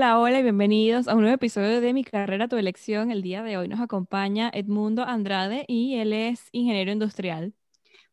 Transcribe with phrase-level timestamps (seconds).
[0.00, 3.10] Hola, hola y bienvenidos a un nuevo episodio de Mi carrera, tu elección.
[3.10, 7.52] El día de hoy nos acompaña Edmundo Andrade y él es ingeniero industrial.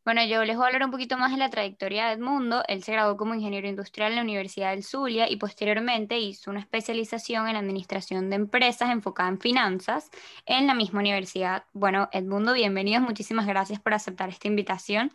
[0.04, 2.62] Bueno, yo les voy a hablar un poquito más de la trayectoria de Edmundo.
[2.68, 6.60] Él se graduó como ingeniero industrial en la Universidad del Zulia y posteriormente hizo una
[6.60, 10.10] especialización en administración de empresas enfocada en finanzas
[10.46, 11.64] en la misma universidad.
[11.72, 13.02] Bueno, Edmundo, bienvenidos.
[13.02, 15.14] Muchísimas gracias por aceptar esta invitación.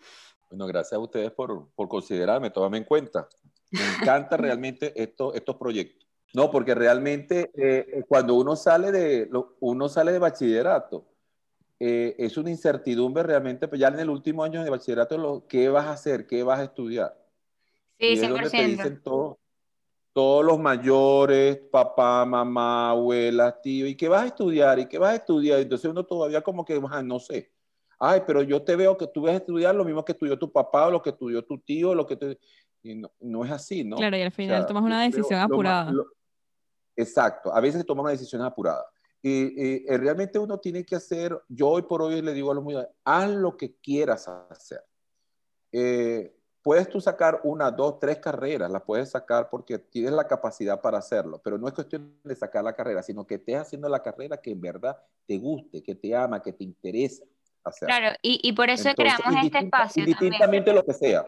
[0.48, 3.29] Bueno, gracias a ustedes por, por considerarme, tomarme en cuenta.
[3.73, 6.12] Me encanta realmente esto, estos proyectos.
[6.35, 11.05] No, porque realmente eh, eh, cuando uno sale de, uno sale de bachillerato,
[11.79, 15.69] eh, es una incertidumbre realmente, pues ya en el último año de bachillerato, lo, ¿qué
[15.69, 16.27] vas a hacer?
[16.27, 17.15] ¿Qué vas a estudiar?
[17.98, 19.39] Sí, y es donde te dicen todo,
[20.15, 24.78] todos los mayores, papá, mamá, abuela, tío, ¿y qué vas a estudiar?
[24.78, 25.61] ¿Y qué vas a estudiar?
[25.61, 27.51] Entonces uno todavía como que, ah, no sé.
[27.99, 30.51] Ay, pero yo te veo que tú vas a estudiar lo mismo que estudió tu
[30.51, 32.39] papá, o lo que estudió tu tío, lo que te...
[32.83, 33.97] Y no, no, es así, ¿no?
[33.97, 35.93] Claro, y al final tomas una decisión apurada.
[36.97, 38.85] Exacto, a veces se toma una decisión apurada.
[39.23, 42.65] Y, y, realmente uno tiene que hacer, yo hoy por hoy le digo a los
[42.65, 44.84] muy haz lo que quieras hacer.
[45.71, 50.81] Eh, puedes tú sacar una, dos, tres carreras, las puedes sacar porque tienes la capacidad
[50.81, 54.03] para hacerlo, pero no es cuestión de sacar la carrera, sino que estés haciendo la
[54.03, 54.97] carrera que en verdad
[55.27, 57.25] te guste, que te ama, que te interesa
[57.65, 57.87] hacer.
[57.87, 60.03] Claro, y, y por eso Entonces, creamos este espacio.
[60.05, 61.27] Indistintamente lo que sea.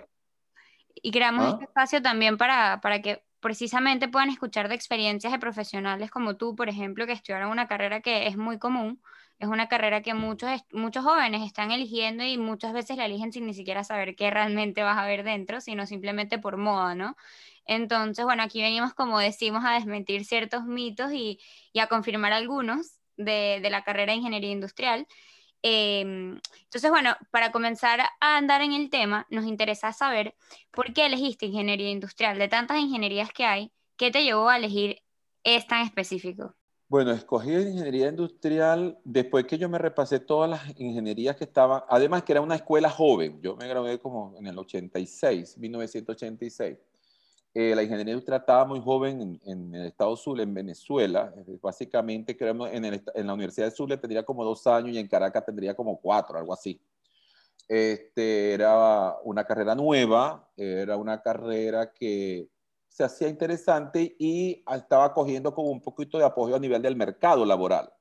[0.94, 1.50] Y creamos ¿Ah?
[1.52, 6.56] este espacio también para, para que precisamente puedan escuchar de experiencias de profesionales como tú,
[6.56, 9.02] por ejemplo, que estudiaron una carrera que es muy común,
[9.38, 13.46] es una carrera que muchos, muchos jóvenes están eligiendo y muchas veces la eligen sin
[13.46, 17.16] ni siquiera saber qué realmente vas a ver dentro, sino simplemente por moda, ¿no?
[17.66, 21.40] Entonces, bueno, aquí venimos, como decimos, a desmentir ciertos mitos y,
[21.72, 25.06] y a confirmar algunos de, de la carrera de ingeniería industrial.
[25.66, 30.34] Em, entonces, bueno, para comenzar a andar en el tema, nos interesa saber
[30.70, 32.38] por qué elegiste ingeniería industrial.
[32.38, 35.00] De tantas ingenierías que hay, ¿qué te llevó a elegir
[35.42, 36.54] esta en específico?
[36.86, 42.24] Bueno, escogí ingeniería industrial después que yo me repasé todas las ingenierías que estaban, además
[42.24, 46.76] que era una escuela joven, yo me gradué como en el 86, 1986.
[47.56, 51.32] Eh, la ingeniería industrial estaba muy joven en, el estado Zulia, en Venezuela.
[51.62, 55.46] Básicamente, creemos, en, en, la Universidad de Zulia tendría como dos años y en Caracas
[55.46, 56.80] tendría como cuatro, algo así.
[57.68, 62.48] Este, era una carrera nueva, era una carrera que
[62.88, 67.46] se hacía interesante y estaba cogiendo como un poquito de apoyo a nivel del mercado
[67.46, 67.92] laboral.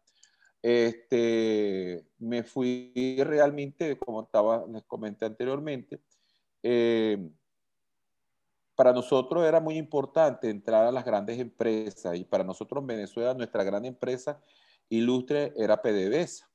[0.62, 6.02] Este, me fui realmente, como estaba, les comenté anteriormente,
[6.62, 7.30] eh,
[8.84, 13.34] para nosotros era muy importante entrar a las grandes empresas y para nosotros en Venezuela
[13.34, 14.42] nuestra gran empresa
[14.90, 16.52] ilustre era PDVSA.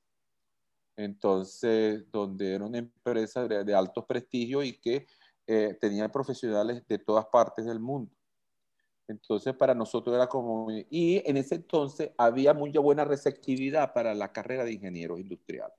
[0.95, 5.07] Entonces, donde era una empresa de, de alto prestigio y que
[5.47, 8.15] eh, tenía profesionales de todas partes del mundo.
[9.07, 10.67] Entonces, para nosotros era como...
[10.69, 15.73] Y en ese entonces había mucha buena receptividad para la carrera de ingeniero industrial.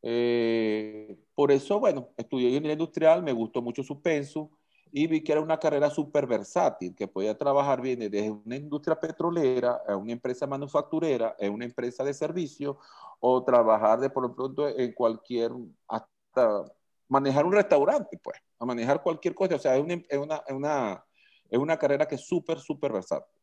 [0.00, 4.48] Eh, por eso, bueno, estudié ingeniería industrial, me gustó mucho su pensum,
[4.96, 8.94] y vi que era una carrera súper versátil, que podía trabajar bien desde una industria
[8.94, 12.78] petrolera, a una empresa manufacturera, a una empresa de servicio,
[13.18, 15.50] o trabajar de por pronto en cualquier,
[15.88, 16.72] hasta
[17.08, 19.56] manejar un restaurante, pues, a manejar cualquier cosa.
[19.56, 21.04] O sea, es una, es una, es una,
[21.50, 23.34] es una carrera que es súper, súper versátil.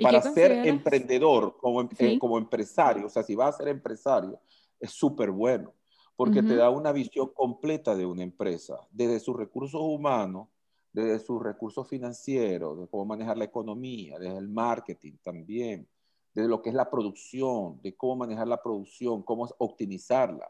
[0.00, 2.04] Para ser emprendedor como, ¿Sí?
[2.04, 4.38] eh, como empresario, o sea, si vas a ser empresario,
[4.78, 5.72] es súper bueno
[6.20, 6.48] porque uh -huh.
[6.48, 10.48] te da una visión completa de una empresa, desde sus recursos humanos,
[10.92, 15.88] desde sus recursos financieros, de cómo manejar la economía, desde el marketing también,
[16.34, 20.46] desde lo que es la producción, de cómo manejar la producción, cómo optimizarla.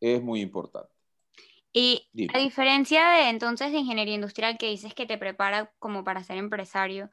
[0.00, 0.90] Es muy importante.
[1.72, 2.32] Y Dime.
[2.34, 6.38] a diferencia de entonces de ingeniería industrial que dices que te prepara como para ser
[6.38, 7.08] empresario,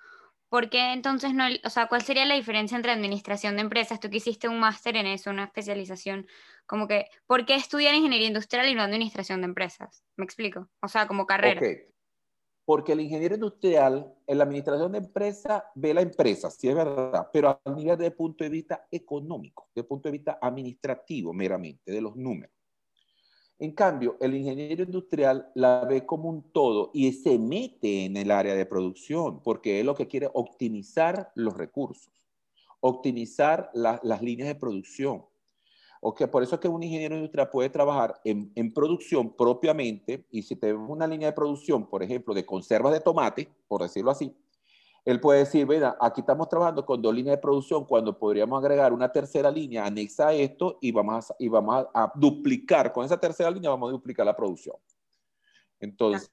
[0.55, 3.99] ¿por qué entonces no, o sea, cuál sería la diferencia entre administración de empresas?
[3.99, 6.27] Tú que hiciste un máster en eso, una especialización,
[6.65, 10.05] como que, ¿por qué estudiar ingeniería industrial y no administración de empresas?
[10.15, 10.69] ¿Me explico?
[10.81, 11.59] O sea, como carrera.
[11.59, 11.79] Okay.
[12.63, 17.27] Porque el ingeniero industrial, en la administración de empresas, ve la empresa, sí es verdad,
[17.33, 21.99] pero a nivel de punto de vista económico, de punto de vista administrativo meramente, de
[21.99, 22.55] los números.
[23.57, 28.31] En cambio, el ingeniero industrial la ve como un todo y se mete en el
[28.31, 32.11] área de producción porque es lo que quiere optimizar los recursos,
[32.81, 35.25] optimizar las líneas de producción.
[36.01, 40.43] Okay, por eso es que un ingeniero industrial puede trabajar en, en, producción propiamente y
[40.43, 44.35] si tenemos una línea de producción, por ejemplo, de conservas de tomate, por decirlo así,
[45.05, 48.91] él puede decir, mira, aquí estamos trabajando con dos líneas de producción cuando podríamos agregar
[48.91, 53.19] una tercera línea anexa a esto y vamos a, y vamos a, duplicar, con esa
[53.19, 54.75] tercera línea vamos a duplicar la producción.
[55.79, 56.31] Entonces,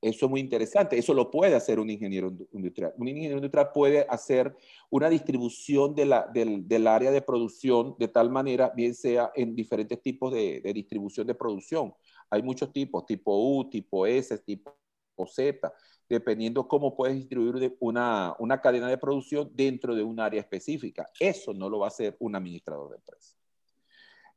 [0.00, 0.98] eso es muy interesante.
[0.98, 2.92] Eso lo puede hacer un ingeniero industrial.
[2.98, 4.56] Un ingeniero industrial puede hacer
[4.90, 9.54] una distribución de la, del, del, área de producción de tal manera, bien sea en
[9.54, 11.94] diferentes tipos de, de distribución de producción.
[12.30, 14.76] Hay muchos tipos, tipo U, tipo S, tipo
[15.26, 15.72] Z
[16.08, 21.08] dependiendo cómo puedes distribuir una, una cadena de producción dentro de un área específica.
[21.20, 23.36] Eso no lo va a hacer un administrador de empresa.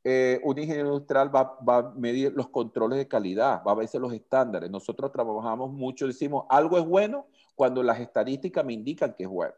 [0.03, 3.89] Eh, un ingeniero industrial va, va, a medir los controles de calidad, va a ver
[3.94, 4.69] los estándares.
[4.69, 9.53] Nosotros trabajamos mucho, decimos, algo es bueno cuando las estadísticas me indican que es bueno.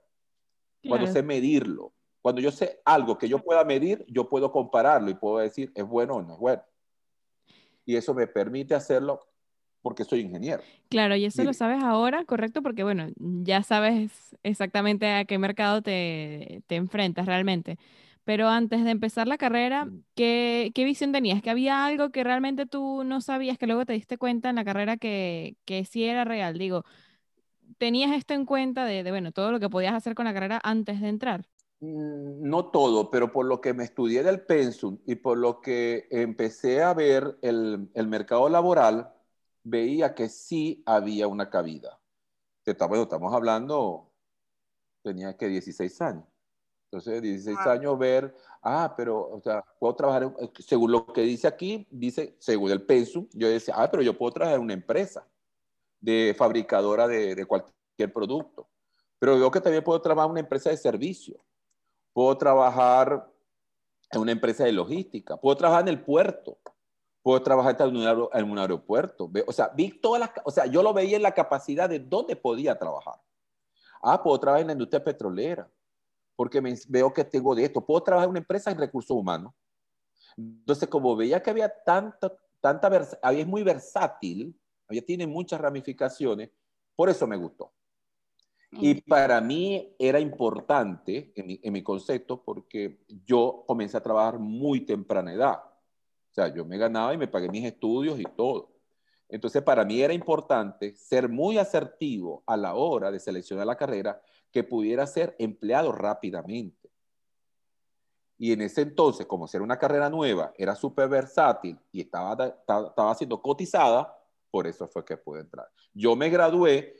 [0.87, 1.93] Cuando sé medirlo.
[2.21, 5.85] Cuando yo sé algo que yo pueda medir, yo puedo compararlo y puedo decir, es
[5.85, 6.63] bueno o no es bueno.
[7.85, 9.21] Y eso me permite hacerlo
[9.83, 10.63] porque soy ingeniero.
[10.89, 15.83] Claro, y eso lo sabes ahora, correcto, porque bueno, ya sabes exactamente a qué mercado
[15.83, 17.77] te, te enfrentas realmente.
[18.23, 19.89] Pero antes de empezar la carrera.
[20.15, 21.41] ¿qué, ¿qué, visión tenías?
[21.41, 24.63] ¿Que había algo que realmente tú no sabías, que luego te diste cuenta en la
[24.63, 26.57] carrera que, que sí era real?
[26.57, 26.85] Digo,
[27.77, 30.61] ¿tenías esto en cuenta de, de, bueno, todo lo que podías hacer con la carrera
[30.63, 31.45] antes de entrar?
[31.81, 36.07] Mm, no todo, pero por lo que me estudié del pensum y por lo que
[36.11, 39.11] empecé a ver el, el mercado laboral,
[39.63, 41.99] veía que sí había una cabida.
[42.87, 44.11] Bueno, estamos hablando,
[45.01, 46.25] tenía que 16 años.
[46.85, 51.87] Entonces, 16 años ver, ah, pero, o sea, puedo trabajar, según lo que dice aquí,
[51.89, 55.27] dice, según el peso, yo decía, ah, pero yo puedo trabajar en una empresa
[55.99, 58.69] de fabricadora de, de cualquier producto.
[59.17, 61.43] Pero veo que también puedo trabajar en una empresa de servicio.
[62.13, 63.27] Puedo trabajar
[64.11, 65.35] en una empresa de logística.
[65.37, 66.59] Puedo trabajar en el puerto
[67.23, 69.31] puedo trabajar en un, en un aeropuerto.
[69.47, 72.35] O sea, vi todas las, o sea, yo lo veía en la capacidad de dónde
[72.35, 73.15] podía trabajar.
[74.01, 75.71] Ah, puedo trabajar en la industria petrolera,
[76.35, 77.83] porque me, veo que tengo de esto.
[77.83, 79.53] Puedo trabajar en una empresa en recursos humanos.
[80.37, 82.87] Entonces, como veía que había tanta, tanta,
[83.21, 84.53] había, es muy versátil,
[84.89, 86.49] había, tiene muchas ramificaciones,
[86.95, 87.71] por eso me gustó.
[88.71, 94.39] Y para mí era importante en mi, en mi concepto porque yo comencé a trabajar
[94.39, 95.61] muy temprana edad.
[96.33, 98.71] O sea, yo me ganaba y me pagué mis estudios y todo.
[99.29, 104.19] Entonces, para mí era importante ser muy asertivo a la hora de seleccionar la carrera
[104.51, 106.89] que pudiera ser empleado rápidamente.
[108.39, 113.13] Y en ese entonces, como ser una carrera nueva, era súper versátil y estaba, estaba,
[113.13, 114.17] siendo cotizada,
[114.49, 115.69] por eso fue que pude entrar.
[115.93, 116.95] Yo me gradué,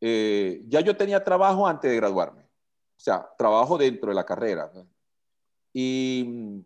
[0.00, 4.72] eh, ya yo tenía trabajo antes de graduarme, o sea, trabajo dentro de la carrera.
[5.72, 6.64] Y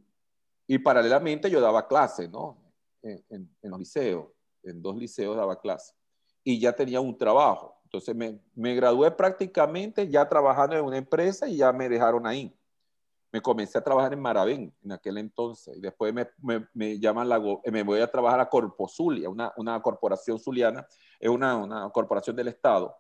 [0.67, 2.59] y paralelamente yo daba clases, ¿no?
[3.03, 4.27] En, en, los liceos,
[4.63, 5.95] en dos liceos daba clases.
[6.43, 7.81] Y ya tenía un trabajo.
[7.85, 12.53] Entonces me, me, gradué prácticamente ya trabajando en una empresa y ya me dejaron ahí.
[13.31, 15.77] Me comencé a trabajar en Maravén en aquel entonces.
[15.77, 17.41] Y después me, me, me llaman la,
[17.71, 20.87] me voy a trabajar a Corpozulia, una, una corporación zuliana,
[21.21, 22.97] es una, una corporación del Estado.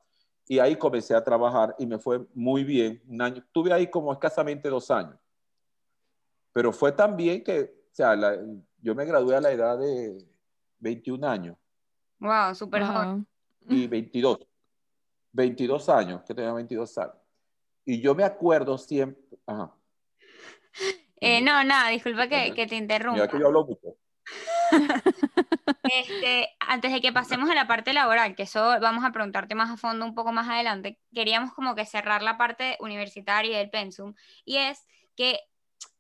[0.46, 3.02] Y ahí comencé a trabajar y me fue muy bien.
[3.08, 5.16] Un año, estuve ahí como escasamente dos años.
[6.56, 8.16] Pero fue también que, o sea,
[8.80, 10.16] yo me gradué a la edad de
[10.78, 11.58] 21 años.
[12.18, 13.26] Wow, súper joven.
[13.68, 14.38] Y 22.
[15.32, 17.16] 22 años, que tenía 22 años.
[17.84, 19.22] Y yo me acuerdo siempre.
[19.46, 19.70] Ajá.
[21.20, 23.16] Eh, no, nada, disculpa que, que, te interrumpa.
[23.16, 23.94] Mira que yo hablo mucho.
[25.84, 29.70] Este, antes de que pasemos a la parte laboral, que eso vamos a preguntarte más
[29.70, 34.14] a fondo un poco más adelante, queríamos como que cerrar la parte universitaria del pensum,
[34.44, 35.38] y es que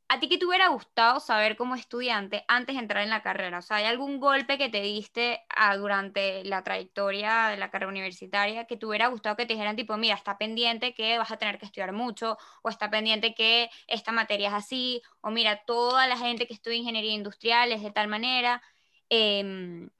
[0.08, 3.58] ¿A ti qué te hubiera gustado saber como estudiante antes de entrar en la carrera?
[3.58, 7.90] O sea, ¿hay algún golpe que te diste ah, durante la trayectoria de la carrera
[7.90, 11.38] universitaria que te hubiera gustado que te dijeran tipo, mira, está pendiente que vas a
[11.38, 16.06] tener que estudiar mucho, o está pendiente que esta materia es así, o mira, toda
[16.06, 18.62] la gente que estudia ingeniería industrial es de tal manera?
[19.08, 19.90] Em,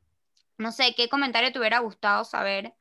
[0.58, 2.74] no sé, ¿qué comentario te hubiera gustado saber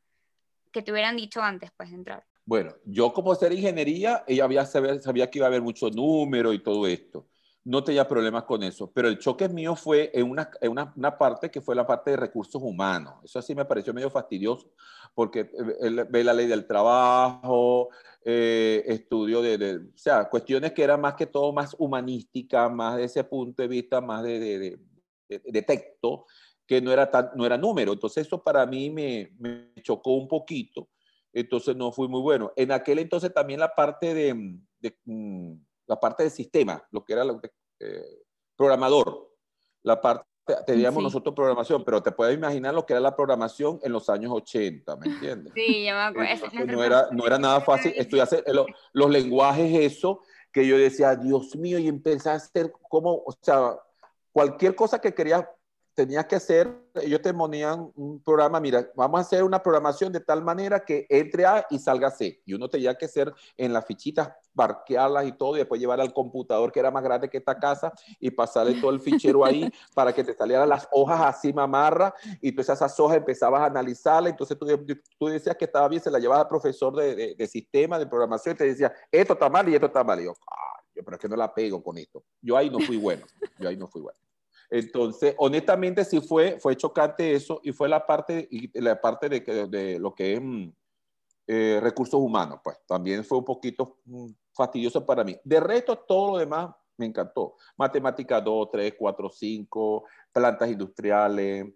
[0.72, 2.26] que te hubieran dicho antes pues, de entrar?
[2.46, 6.62] Bueno, yo como ser ingeniería, ella había, sabía que iba a haber mucho número y
[6.62, 7.28] todo esto.
[7.64, 11.18] No tenía problemas con eso, pero el choque mío fue en una, en una, una
[11.18, 13.16] parte que fue la parte de recursos humanos.
[13.24, 14.72] Eso sí me pareció medio fastidioso,
[15.16, 15.50] porque
[15.82, 17.90] él ve la ley del trabajo,
[18.24, 22.98] eh, estudio de, de, o sea, cuestiones que eran más que todo más humanísticas, más
[22.98, 24.80] de ese punto de vista, más de, de,
[25.44, 26.28] de texto,
[26.68, 27.94] que no era, tan, no era número.
[27.94, 30.88] Entonces eso para mí me, me chocó un poquito,
[31.36, 32.52] entonces no fui muy bueno.
[32.56, 35.54] En aquel entonces también la parte de, de mm,
[35.86, 37.40] la parte de sistema, lo que era el
[37.80, 38.24] eh,
[38.56, 39.32] programador,
[39.84, 40.26] la parte
[40.66, 44.32] teníamos nosotros programación, pero te puedes imaginar lo que era la programación en los años
[44.32, 45.54] 80, ¿me entiendes?
[45.56, 46.66] Sí, yo me acuerdo.
[46.68, 51.56] no, era, no era nada fácil estudiar los, los lenguajes, eso, que yo decía, Dios
[51.56, 53.76] mío, y empecé a hacer como, o sea,
[54.32, 55.50] cualquier cosa que quería
[55.96, 60.20] tenías que hacer, ellos te ponían un programa, mira, vamos a hacer una programación de
[60.20, 62.42] tal manera que entre A y salga C.
[62.46, 66.14] Y uno tenía que hacer en las fichitas, barquearlas y todo, y después llevar al
[66.14, 70.14] computador que era más grande que esta casa y pasarle todo el fichero ahí para
[70.14, 74.32] que te salieran las hojas así mamarra y tú esas hojas empezabas a analizarlas.
[74.32, 74.68] Entonces tú,
[75.18, 78.56] tú decías que estaba bien, se la llevaba al profesor de, de, sistema, de programación
[78.56, 80.20] y te decía, esto está mal y esto está mal.
[80.20, 80.34] Y yo,
[80.94, 82.24] yo, pero es que no la pego con esto.
[82.42, 83.26] Yo ahí no fui bueno.
[83.60, 84.20] Yo ahí no fui bueno.
[84.70, 90.00] Entonces, honestamente sí fue, fue chocante eso y fue la parte, la parte de, de
[90.00, 90.70] lo que es mm,
[91.48, 95.38] eh, recursos humanos, pues también fue un poquito mm, fastidioso para mí.
[95.44, 97.56] De resto, todo lo demás me encantó.
[97.78, 101.68] Matemática 2, 3, 4, 5, plantas industriales,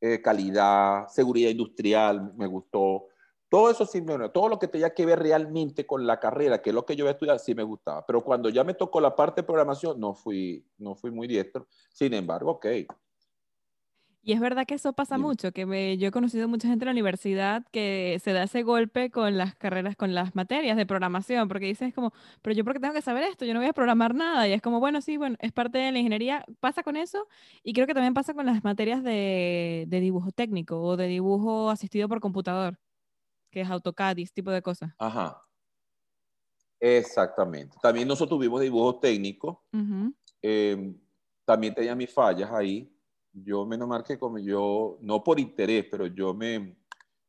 [0.00, 3.06] eh, calidad, seguridad industrial, me gustó.
[3.48, 6.74] Todo eso sí, todo lo que tenía que ver realmente con la carrera, que es
[6.74, 8.04] lo que yo voy a estudiar, sí me gustaba.
[8.04, 11.68] Pero cuando ya me tocó la parte de programación, no fui, no fui muy diestro.
[11.90, 12.66] Sin embargo, ok.
[14.26, 16.86] Y es verdad que eso pasa mucho, que me, yo he conocido mucha gente en
[16.86, 21.46] la universidad que se da ese golpe con las carreras, con las materias de programación,
[21.46, 22.12] porque dices como,
[22.42, 24.48] pero yo porque tengo que saber esto, yo no voy a programar nada.
[24.48, 27.28] Y es como, bueno, sí, bueno, es parte de la ingeniería, pasa con eso.
[27.62, 31.70] Y creo que también pasa con las materias de, de dibujo técnico o de dibujo
[31.70, 32.80] asistido por computador
[33.56, 34.92] que es AutoCAD y ese tipo de cosas.
[34.98, 35.42] Ajá.
[36.78, 37.74] Exactamente.
[37.80, 39.64] También nosotros tuvimos dibujo técnico.
[40.42, 40.94] Em,
[41.42, 42.94] también tenía mis fallas ahí.
[43.32, 46.76] Yo menos mal que como yo, no por interés, pero yo me,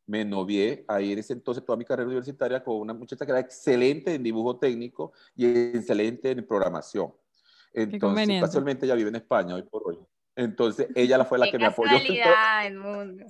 [0.06, 3.40] me novié ahí en ese entonces toda mi carrera universitaria con una muchacha que era
[3.40, 7.14] excelente en dibujo técnico y excelente en programación.
[7.72, 9.98] Entonces, casualmente ella vive en España hoy por hoy.
[10.36, 11.96] Entonces, ella fue la que me apoyó.
[12.66, 13.28] El mundo.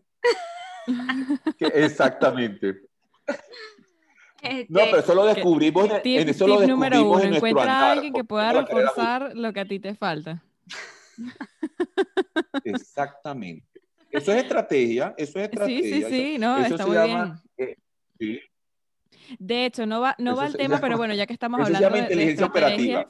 [1.59, 2.81] Exactamente.
[4.41, 8.23] Este, no, pero eso lo descubrimos en, eso lo número uno, encuentra a alguien que
[8.23, 10.43] pueda reforzar lo que a ti te falta.
[12.63, 13.65] Exactamente.
[14.11, 15.83] Eso es estrategia, eso es estrategia.
[15.83, 17.33] Sí, sí, sí, no, está muy bien.
[17.57, 18.41] Eh,
[19.39, 21.99] de hecho, no va, no va al tema, pero bueno, ya que estamos hablando de,
[21.99, 23.07] inteligencia operativa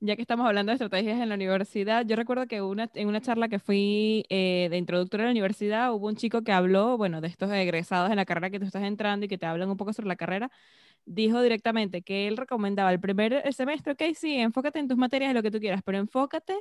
[0.00, 3.20] ya que estamos hablando de estrategias en la universidad, yo recuerdo que una, en una
[3.20, 7.20] charla que fui eh, de introductora a la universidad, hubo un chico que habló, bueno,
[7.20, 9.76] de estos egresados en la carrera que tú estás entrando y que te hablan un
[9.76, 10.50] poco sobre la carrera,
[11.04, 15.36] dijo directamente que él recomendaba el primer semestre, ok, sí, enfócate en tus materias, en
[15.36, 16.54] lo que tú quieras, pero enfócate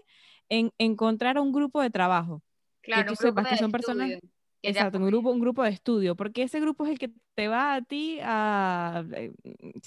[0.50, 2.42] en encontrar un grupo de trabajo.
[2.82, 4.12] Claro, que tú sepas que son personas
[4.62, 7.76] Exacto, un grupo, un grupo de estudio, porque ese grupo es el que te va
[7.76, 9.32] a ti a, eh,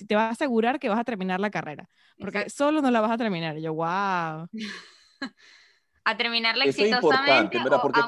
[0.07, 1.89] te va a asegurar que vas a terminar la carrera,
[2.19, 3.59] porque solo no la vas a terminar.
[3.59, 4.49] Y yo, wow.
[6.05, 8.07] a terminarla exitosamente o a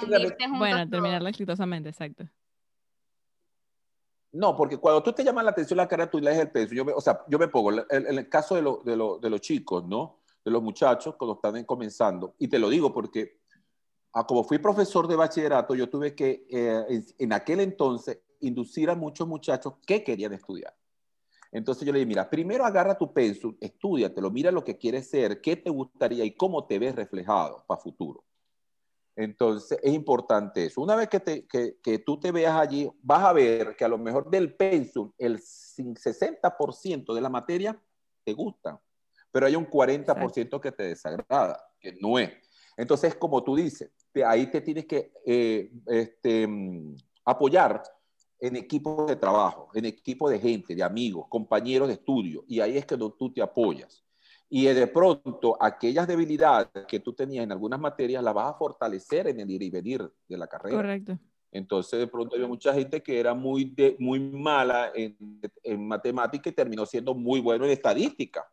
[0.59, 2.25] Bueno, a terminarla exitosamente, exacto.
[4.33, 6.75] No, porque cuando tú te llamas la atención la carrera, tú lees el peso.
[6.75, 10.23] Yo o sea, yo me pongo, en el, caso de, de, de los chicos, ¿no?
[10.45, 13.44] De los muchachos cuando están comenzando, y te lo digo porque
[14.17, 18.95] Ah, como fui profesor de bachillerato, yo tuve que eh, en, aquel entonces inducir a
[18.95, 20.73] muchos muchachos que querían estudiar.
[21.51, 25.41] Entonces yo le dije, mira, primero agarra tu pensum, estudiatelo, mira lo que quieres ser,
[25.41, 28.25] qué te gustaría y cómo te ves reflejado para futuro.
[29.17, 30.81] Entonces es importante eso.
[30.81, 33.89] Una vez que, te, que, que, tú te veas allí, vas a ver que a
[33.89, 37.77] lo mejor del pensum, el 60% de la materia
[38.23, 38.81] te gusta,
[39.33, 42.31] pero hay un 40% que te desagrada, que no es.
[42.77, 43.91] Entonces, como tú dices,
[44.23, 46.47] ahí te tienes que eh, este,
[47.25, 47.83] apoyar
[48.39, 52.77] en equipo de trabajo, en equipo de gente, de amigos, compañeros de estudio, y ahí
[52.77, 54.05] es que tú te apoyas.
[54.51, 59.29] Y de pronto, aquellas debilidades que tú tenías en algunas materias las vas a fortalecer
[59.29, 60.77] en el ir y venir de la carrera.
[60.77, 61.19] Correcto.
[61.51, 65.17] Entonces, de pronto había mucha gente que era muy, muy mala en,
[65.63, 68.45] en matemática y terminó siendo muy bueno en estadística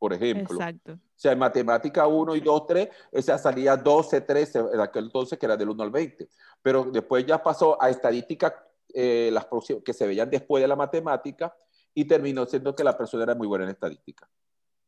[0.00, 0.56] por ejemplo.
[0.56, 0.94] Exacto.
[0.94, 5.38] O sea, en matemática 1 y 2, 3, esa salía 12, 13, en aquel entonces
[5.38, 6.26] que era del 1 al 20.
[6.62, 9.46] Pero después ya pasó a estadística, eh, las
[9.84, 11.54] que se veían después de la matemática,
[11.92, 14.26] y terminó siendo que la persona era muy buena en estadística.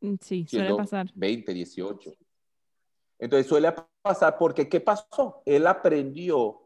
[0.01, 1.11] Mm, sí, suele pasar.
[1.15, 2.15] 20, 18.
[3.19, 5.43] Entonces suele pasar porque, ¿qué pasó?
[5.45, 6.63] Él aprendió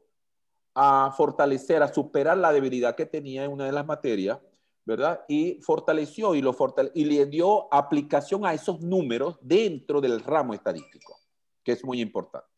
[0.72, 4.38] a fortalecer, a superar la debilidad que tenía en una de las materias
[4.86, 5.24] ¿verdad?
[5.28, 10.54] Y fortaleció y, lo fortale y le dio aplicación a esos números dentro del ramo
[10.54, 11.18] estadístico,
[11.62, 12.48] que es muy importante.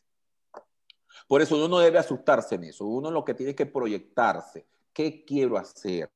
[1.26, 2.84] Por eso uno no debe asustarse en eso.
[2.84, 4.66] Uno lo que tiene que proyectarse.
[4.92, 6.10] ¿Qué quiero hacer?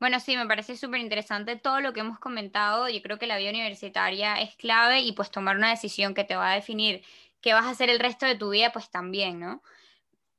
[0.00, 2.88] Bueno, sí, me parece súper interesante todo lo que hemos comentado.
[2.88, 6.36] Yo creo que la vida universitaria es clave y pues tomar una decisión que te
[6.36, 7.02] va a definir
[7.40, 9.62] qué vas a hacer el resto de tu vida, pues también, ¿no?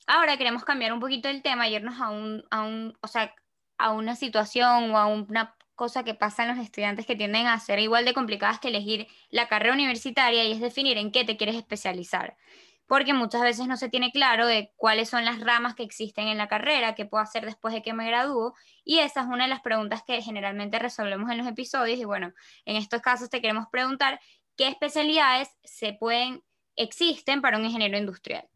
[0.08, 3.36] Ahora queremos cambiar un poquito el tema, irnos a un, a un, o sea,
[3.80, 7.58] a una situación o a una cosa que pasa en los estudiantes que tienden a
[7.58, 11.38] ser igual de complicadas que elegir la carrera universitaria y es definir en qué te
[11.38, 12.38] quieres especializar.
[12.86, 16.38] Porque muchas veces no se tiene claro de cuáles son las ramas que existen en
[16.38, 18.56] la carrera, qué puedo hacer después de que me gradúo.
[18.84, 22.00] Y esa es una de las preguntas que generalmente resolvemos en los episodios.
[22.00, 22.34] Y bueno,
[22.66, 24.20] en estos casos te queremos preguntar
[24.58, 26.44] qué especialidades se pueden,
[26.76, 28.50] existen para un ingeniero industrial.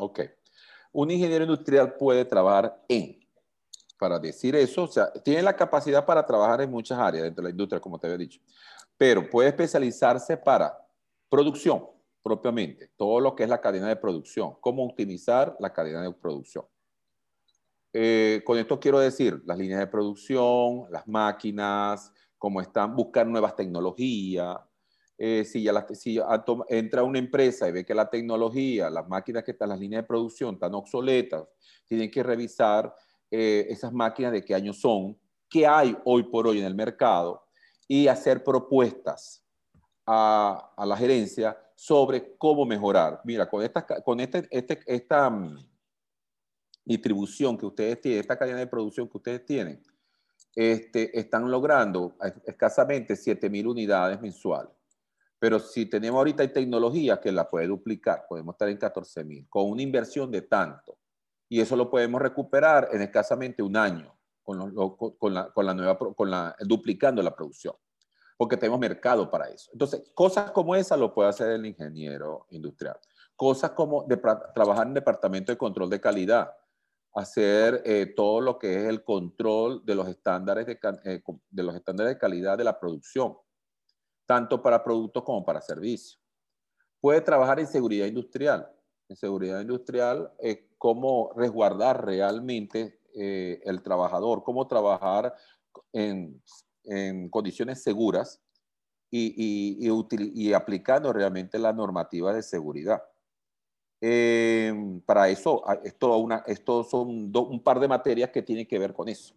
[0.00, 0.37] Ok.
[1.00, 3.24] Un ingeniero industrial puede trabajar en
[3.96, 7.50] para decir eso, o sea, tiene la capacidad para trabajar en muchas áreas dentro de
[7.50, 8.40] la industria, como te había dicho,
[8.96, 10.76] pero puede especializarse para
[11.28, 11.86] producción
[12.20, 16.64] propiamente, todo lo que es la cadena de producción, cómo optimizar la cadena de producción.
[17.92, 23.54] Eh, con esto quiero decir las líneas de producción, las máquinas, cómo están, buscar nuevas
[23.54, 24.56] tecnologías.
[25.20, 26.20] Eh, si ya, si
[26.68, 30.06] entra una empresa y ve que la tecnología, las máquinas que están, las líneas de
[30.06, 31.44] producción están obsoletas,
[31.88, 32.94] tienen que revisar
[33.28, 35.18] eh, esas máquinas de qué año son,
[35.50, 37.44] qué hay hoy por hoy en el mercado
[37.88, 39.44] y hacer propuestas
[40.06, 43.20] a, la gerencia sobre cómo mejorar.
[43.24, 45.58] Mira, con esta, con este, este, esta mm,
[46.84, 49.82] distribución que ustedes tienen, esta cadena de producción que ustedes tienen,
[50.54, 54.77] este, están logrando escasamente 7.000 unidades mensuales.
[55.38, 59.82] Pero si tenemos ahorita tecnología que la puede duplicar, podemos estar en 14.000, con una
[59.82, 60.98] inversión de tanto
[61.48, 67.22] y eso lo podemos recuperar en escasamente un año con, la, nueva, con la, duplicando
[67.22, 67.74] la producción,
[68.36, 69.70] porque tenemos mercado para eso.
[69.72, 72.98] Entonces, cosas como esa lo puede hacer el ingeniero industrial.
[73.36, 74.06] Cosas como
[74.54, 76.50] trabajar en departamento de control de calidad,
[77.14, 81.74] hacer eh, todo lo que es el control de los estándares de, eh, de los
[81.74, 83.36] estándares de calidad de la producción,
[84.28, 86.20] tanto para productos como para servicios.
[87.00, 88.70] Puede trabajar en seguridad industrial.
[89.08, 95.34] En seguridad industrial eh, cómo resguardar realmente eh, el trabajador, cómo trabajar
[95.92, 96.42] en,
[97.30, 98.40] condiciones seguras
[99.10, 103.02] y, y, aplicando realmente la normativa de seguridad.
[104.00, 104.72] Eh,
[105.04, 105.62] para eso,
[106.00, 109.34] una, esto son un par de materias que tienen que ver con eso.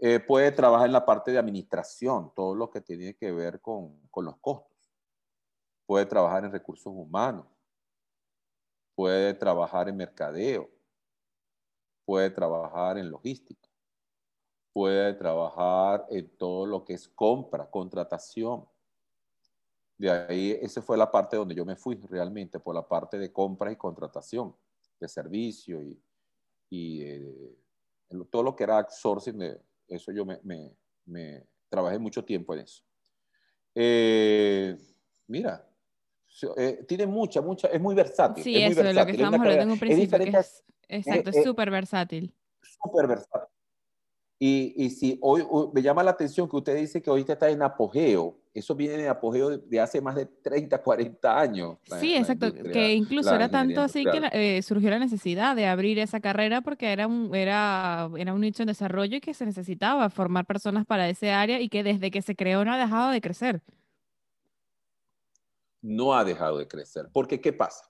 [0.00, 4.00] Eh, puede trabajar en la parte de administración, todo lo que tiene que ver con,
[4.08, 4.76] con los costos.
[5.86, 7.46] Puede trabajar en recursos humanos
[8.98, 10.68] puede trabajar en mercadeo,
[12.04, 13.68] puede trabajar en logística,
[14.72, 18.68] puede trabajar en todo lo que es compra, contratación.
[19.96, 23.32] De ahí, esa fue la parte donde yo me fui realmente, por la parte de
[23.32, 24.56] compra y contratación,
[24.98, 26.02] de servicio y,
[26.68, 27.56] y eh,
[28.32, 30.38] todo lo que era outsourcing, de eso yo me,
[31.06, 32.82] me, trabajé mucho tiempo en eso.
[33.74, 34.76] Eh,
[35.26, 35.66] mira,
[36.56, 38.44] eh, tiene mucha, mucha, es muy versátil.
[38.44, 40.18] Sí, es eso muy es lo que estamos hablando en un principio.
[40.18, 42.34] Es exacto, es súper versátil.
[42.62, 43.48] Súper versátil.
[44.38, 47.60] Y, y, si hoy, me llama la atención que usted dice que ahorita está en
[47.60, 51.78] apogeo, eso viene en apogeo de, hace más de 30, 40 años.
[52.00, 56.20] sí, exacto, que incluso era tanto así que eh, surgió la necesidad de abrir esa
[56.20, 60.46] carrera porque era un, era, era un nicho en desarrollo y que se necesitaba formar
[60.46, 63.62] personas para ese área y que desde que se creó no ha dejado de crecer
[65.82, 67.08] no ha dejado de crecer.
[67.12, 67.84] Porque, ¿qué pasa?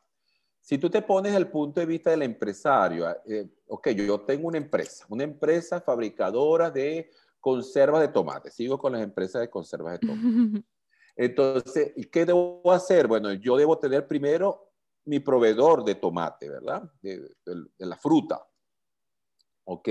[0.60, 4.58] Si tú te pones el punto de vista del empresario, eh, ok, yo, tengo una
[4.58, 8.50] empresa, una empresa fabricadora de conservas de tomate.
[8.50, 10.64] Sigo con las empresas de conservas de tomate.
[11.16, 13.08] Entonces, ¿qué debo hacer?
[13.08, 14.72] Bueno, yo debo tener primero
[15.04, 16.90] mi proveedor de tomate, ¿verdad?
[17.02, 18.46] de la fruta.
[19.64, 19.88] Ok.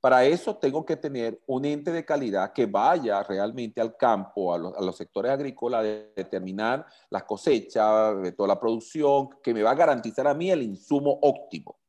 [0.00, 4.58] Para eso tengo que tener un ente de calidad que vaya realmente al campo, a
[4.58, 10.28] los, sectores agrícolas, a determinar las cosechas, toda la producción, que me va a garantizar
[10.28, 11.80] a mí el insumo óptimo.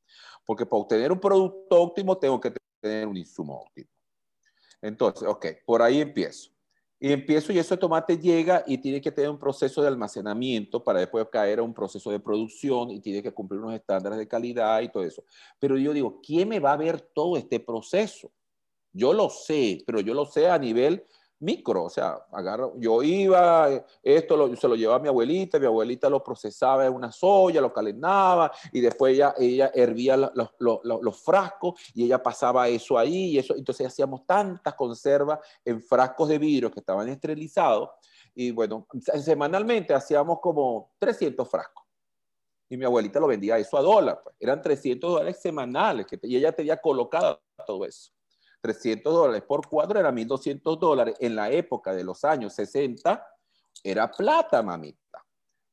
[0.44, 3.90] Porque para obtener un producto óptimo tengo que tener un insumo óptimo.
[4.82, 6.52] Entonces, ok, por ahí empiezo.
[7.02, 11.00] Y empiezo y ese tomate llega y tiene que tener un proceso de almacenamiento para
[11.00, 14.82] después caer a un proceso de producción y tiene que cumplir unos estándares de calidad
[14.82, 15.24] y todo eso.
[15.60, 18.34] Pero yo digo, ¿quién me va a ver todo este proceso?
[18.92, 21.06] Yo lo sé, pero yo lo sé a nivel
[21.40, 23.70] micro, o sea, agarro, yo iba,
[24.04, 27.72] esto se lo llevaba a mi abuelita, mi abuelita lo procesaba en una soya, lo
[27.72, 33.56] calentaba y después ella, ella hervía los, frascos y ella pasaba eso ahí y eso,
[33.56, 37.90] entonces hacíamos tantas conservas en frascos de vidrio que estaban esterilizados
[38.36, 38.88] y bueno,
[39.24, 41.86] semanalmente hacíamos como 300 frascos.
[42.70, 44.22] Y mi abuelita lo vendía eso a dólar.
[44.24, 44.36] Pues.
[44.40, 48.12] Eran 300 dólares semanales que, y ella tenía colocado todo eso.
[48.62, 51.16] 300 dólares por cuadro era 1.200 dólares.
[51.20, 53.26] En la época de los años 60
[53.84, 55.26] era plata, mamita.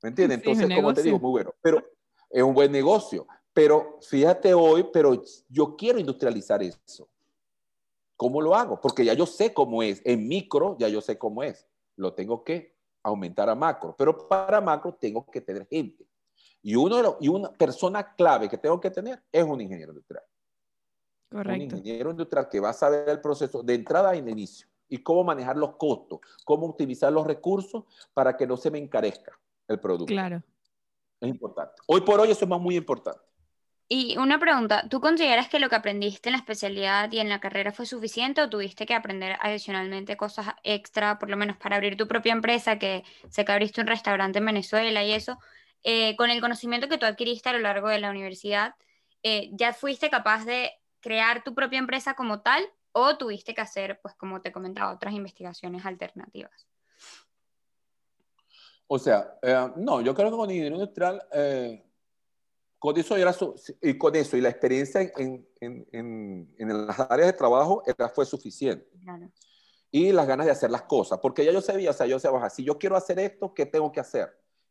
[0.03, 0.39] ¿Me entiendes?
[0.39, 1.55] Entonces, como te digo, muy bueno.
[1.61, 1.83] Pero
[2.31, 3.27] es un buen negocio.
[3.53, 7.09] Pero fíjate hoy, pero yo quiero industrializar eso.
[8.17, 8.81] ¿Cómo lo hago?
[8.81, 10.01] Porque ya yo sé cómo es.
[10.05, 11.67] En micro ya yo sé cómo es.
[11.97, 13.95] Lo tengo que aumentar a macro.
[13.97, 16.07] Pero para macro tengo que tener gente.
[16.63, 20.25] Y, uno y una persona clave que tengo que tener es un ingeniero industrial.
[21.31, 21.77] Correcto.
[21.77, 24.99] Un ingeniero industrial que va a saber el proceso de entrada y de inicio y
[24.99, 27.85] cómo manejar los costos, cómo utilizar los recursos
[28.15, 29.33] para que no se me encarezca
[29.69, 30.13] el producto.
[30.13, 30.43] Claro.
[31.21, 31.75] Es importante.
[31.87, 33.21] Hoy por hoy eso es más muy importante.
[33.89, 37.39] Y una pregunta, ¿tú consideras que lo que aprendiste en la especialidad y en la
[37.39, 41.97] carrera fue suficiente o tuviste que aprender adicionalmente cosas extra, por lo menos para abrir
[41.97, 45.39] tu propia empresa, que sé que abriste un restaurante en Venezuela y eso,
[45.85, 48.75] eh, con el conocimiento que tú adquiriste a lo largo de la universidad,
[49.23, 50.73] eh, ¿ya fuiste capaz de
[51.07, 55.15] crear tu propia empresa como tal o tuviste que hacer, pues como te comentaba, otras
[55.15, 56.67] investigaciones alternativas?
[58.89, 61.23] O sea, eh, no, yo creo que con ingeniería industrial
[62.79, 63.35] con eso, era
[63.83, 68.09] y con eso y la experiencia en, en, en, en, las áreas de trabajo era,
[68.09, 68.89] fue suficiente.
[69.03, 69.31] Claro.
[69.93, 72.51] Y las ganas de hacer las cosas, porque ya yo sabía, o sea, yo sabía,
[72.51, 74.29] si yo quiero hacer esto, ¿qué tengo que hacer?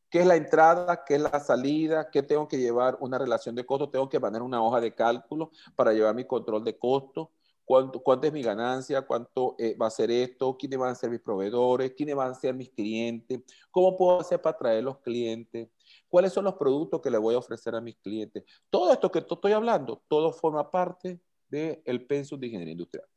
[0.09, 1.03] ¿Qué es la entrada?
[1.03, 2.09] ¿Qué es la salida?
[2.09, 2.97] ¿Qué tengo que llevar?
[2.99, 3.89] Una relación de costo.
[3.89, 7.31] Tengo que poner una hoja de cálculo para llevar mi control de costo.
[7.65, 9.01] ¿Cuánto, cuánto es mi ganancia?
[9.01, 10.55] ¿Cuánto eh, va a ser esto?
[10.55, 11.93] ¿Quiénes van a ser mis proveedores?
[11.93, 13.41] ¿Quiénes van a ser mis clientes?
[13.71, 15.69] ¿Cómo puedo hacer para atraer los clientes?
[16.07, 18.43] ¿Cuáles son los productos que le voy a ofrecer a mis clientes?
[18.69, 23.07] Todo esto que estoy hablando, todo forma parte del el pensum de ingeniería industrial.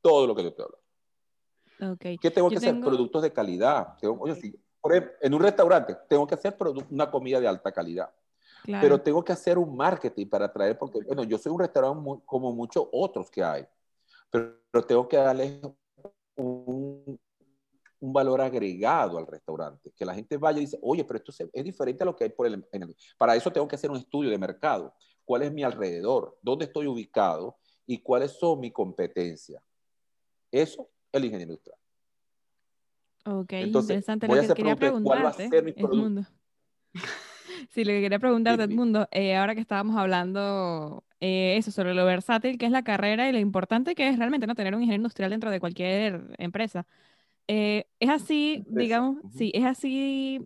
[0.00, 1.94] Todo lo que te estoy hablando.
[1.94, 2.16] Okay.
[2.16, 2.80] ¿Qué tengo que hacer?
[2.80, 3.98] Productos de calidad.
[4.02, 4.54] oye,
[5.20, 6.56] en un restaurante tengo que hacer
[6.90, 8.10] una comida de alta calidad.
[8.66, 12.52] Pero tengo que hacer un marketing para atraer, porque, bueno, yo soy un restaurante como
[12.52, 13.66] muchos otros que hay,
[14.30, 15.60] pero, tengo que darle
[16.34, 17.20] un,
[18.04, 21.64] un valor agregado al restaurante, que la gente vaya y dice, oye, pero esto es
[21.64, 22.62] diferente a lo que hay por el,
[23.16, 24.94] Para eso tengo que hacer un estudio de mercado.
[25.24, 26.36] ¿Cuál es mi alrededor?
[26.42, 27.56] ¿Dónde estoy ubicado?
[27.86, 29.62] ¿Y cuáles son mis competencias?
[30.50, 31.78] Eso, el ingeniero industrial.
[33.26, 35.50] Ok, interesante lo que quería preguntarte.
[35.76, 36.26] Edmundo.
[37.70, 42.04] sí, lo que quería preguntarte, Edmundo, eh, ahora que estábamos hablando eh, eso sobre lo
[42.04, 45.00] versátil que es la carrera y lo importante que es realmente no tener un ingeniero
[45.00, 46.86] industrial dentro de cualquier empresa.
[47.48, 50.44] Eh, es así, digamos, sí, es así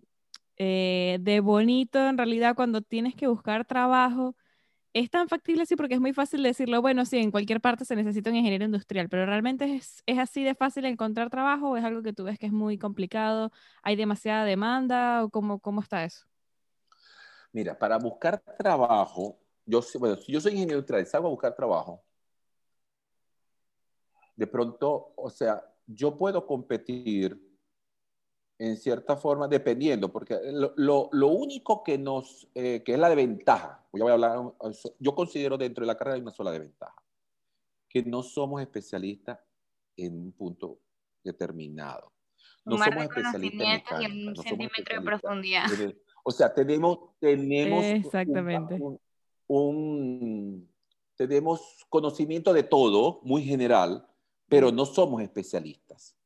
[0.57, 4.35] de bonito en realidad cuando tienes que buscar trabajo
[4.93, 7.95] es tan factible así porque es muy fácil decirlo, bueno, sí, en cualquier parte se
[7.95, 11.83] necesita un ingeniero industrial, pero realmente es, es, así de fácil encontrar trabajo o es
[11.83, 13.51] algo que tú ves que es muy complicado,
[13.83, 16.25] hay demasiada demanda o cómo, cómo está eso?
[17.51, 22.03] Mira, para buscar trabajo, yo, bueno, si yo soy ingeniero industrial salgo a buscar trabajo,
[24.35, 27.48] de pronto, o sea, yo puedo competir
[28.59, 33.15] en cierta forma, dependiendo, porque lo, lo, único que nos, eh, que es la de
[33.15, 34.53] ventaja, voy a hablar,
[34.99, 37.01] yo considero dentro de la carrera hay una sola de ventaja,
[37.87, 39.39] que no somos especialistas
[39.95, 40.77] en un punto
[41.23, 42.11] determinado.
[42.65, 45.65] No somos especialistas en mecánica, y un centímetro de profundidad.
[46.23, 48.77] o sea, tenemos, tenemos Exactamente.
[49.47, 50.69] un,
[51.15, 54.05] tenemos conocimiento de todo, muy general,
[54.49, 56.18] pero no somos especialistas.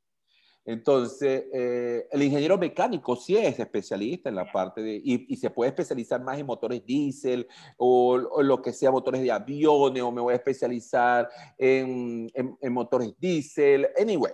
[0.65, 5.69] Entonces, eh, el ingeniero mecánico sí es especialista en la parte de, y, se puede
[5.69, 7.47] especializar más en motores diésel
[7.77, 13.13] o, lo que sea motores de aviones, o me voy a especializar en, en, motores
[13.19, 14.31] diésel, anyway,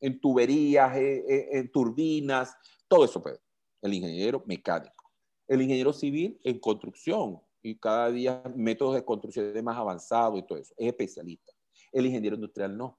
[0.00, 2.56] en tuberías, en, turbinas,
[2.88, 3.38] todo eso puede.
[3.80, 5.12] El ingeniero mecánico.
[5.46, 10.58] El ingeniero civil en construcción y cada día métodos de construcción más avanzados y todo
[10.58, 11.52] eso, es especialista.
[11.92, 12.98] El ingeniero industrial no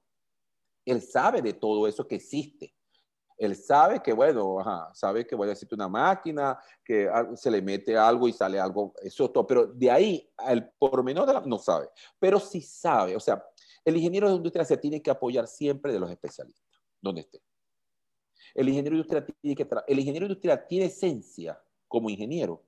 [0.84, 2.74] él sabe de todo eso que existe.
[3.36, 4.58] Él sabe que, bueno,
[4.92, 9.28] sabe que a decir una máquina, que se le mete algo y sale algo, eso
[9.30, 13.44] todo, pero de ahí al pormenor de la, no sabe, pero sí sabe, o sea,
[13.84, 16.64] el ingeniero de industria se tiene que apoyar siempre de los especialistas,
[17.00, 17.42] donde esté.
[18.54, 22.62] El ingeniero industrial tiene que el ingeniero industrial tiene esencia como ingeniero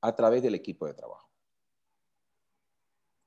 [0.00, 1.30] a través del equipo de trabajo.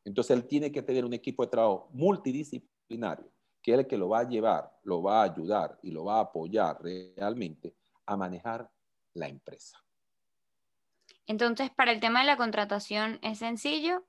[0.04, 3.32] Entonces él tiene que tener un equipo de trabajo multidisciplinario
[3.68, 6.20] que es el que lo va a llevar, lo va a ayudar y lo va
[6.20, 7.76] a apoyar realmente
[8.06, 8.72] a manejar
[9.14, 9.78] la empresa.
[11.26, 14.06] Entonces, para el tema de la contratación, ¿es sencillo?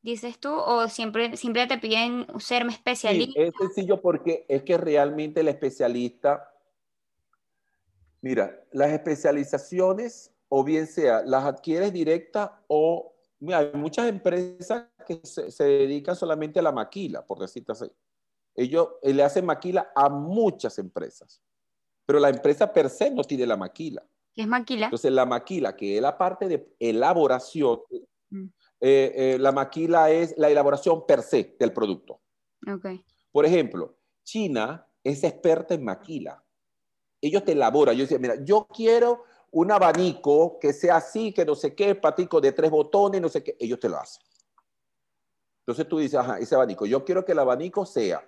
[0.00, 3.40] Dices tú, o siempre, siempre te piden ser especialista.
[3.40, 6.48] es sencillo porque es que realmente el especialista
[8.20, 15.20] Mira, las especializaciones, o bien sea, las adquieres directa o mira, hay muchas empresas que
[15.24, 17.90] se, dedican solamente a la maquila, por decirte así.
[18.56, 21.42] Ellos eh, le hacen maquila a muchas empresas,
[22.06, 24.04] pero la empresa per se no tiene la maquila.
[24.34, 24.86] ¿Qué es maquila?
[24.86, 27.80] Entonces, la maquila, que es la parte de elaboración,
[28.30, 28.44] mm.
[28.80, 32.20] eh, eh, la maquila es la elaboración per se del producto.
[32.66, 33.04] Okay.
[33.30, 36.42] Por ejemplo, China es experta en maquila
[37.20, 37.96] ellos te elaboran.
[37.96, 42.40] Yo decía, mira, yo quiero un abanico que sea así, que no sé qué, patico
[42.40, 43.56] de tres botones, no sé qué.
[43.58, 44.22] Ellos te lo hacen.
[45.60, 48.22] Entonces tú dices, ajá, ese abanico, yo quiero que el abanico sea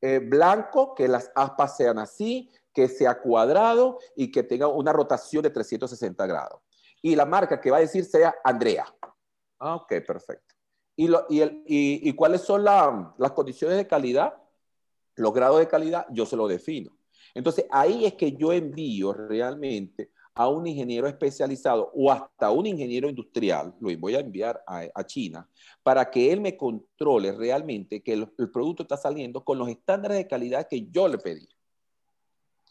[0.00, 5.42] eh, blanco, que las aspas sean así, que sea cuadrado y que tenga una rotación
[5.42, 6.60] de 360 grados.
[7.02, 8.86] Y la marca que va a decir sea Andrea.
[9.58, 10.54] Ah, ok, perfecto.
[10.96, 14.34] ¿Y, lo, y, el, y, cuáles son las condiciones de calidad?
[15.16, 16.96] Los grados de calidad, yo se lo defino.
[17.34, 20.10] Entonces, ahí es que yo envío realmente
[20.40, 25.46] a un ingeniero especializado o hasta un ingeniero industrial, lo voy a enviar a, China,
[25.82, 30.26] para que él me controle realmente que el, producto está saliendo con los estándares de
[30.26, 31.46] calidad que yo le pedí.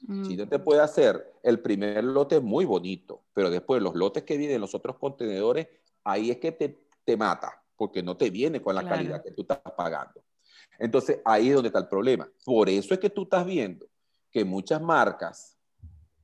[0.02, 0.28] Mm.
[0.28, 4.56] China te puede hacer el primer lote muy bonito, pero después los lotes que vienen
[4.56, 5.68] en los otros contenedores,
[6.04, 9.44] ahí es que te, te mata, porque no te viene con la calidad que tú
[9.44, 10.24] estás pagando.
[10.80, 12.28] Entonces, ahí es donde está el problema.
[12.44, 13.86] Por eso es que tú estás viendo
[14.32, 15.56] que muchas marcas,